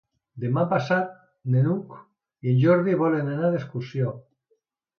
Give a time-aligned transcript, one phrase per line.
[0.45, 1.11] Demà passat
[1.57, 1.93] n'Hug
[2.47, 4.19] i en Jordi volen anar d'excursió.